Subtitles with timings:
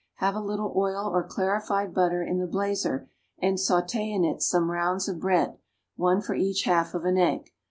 [0.15, 3.07] Have a little oil or clarified butter in the blazer,
[3.37, 5.59] and sauté in it some rounds of bread
[5.95, 7.53] one for each half of an egg.